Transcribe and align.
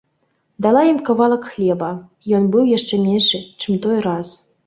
Дала 0.65 0.81
ім 0.91 0.99
кавалак 1.09 1.43
хлеба, 1.51 1.89
ён 2.39 2.49
быў 2.55 2.71
яшчэ 2.77 2.95
меншы, 3.11 3.45
чым 3.61 3.73
той 3.87 3.97
раз 4.09 4.35